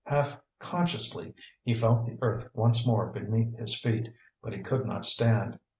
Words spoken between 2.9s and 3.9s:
beneath his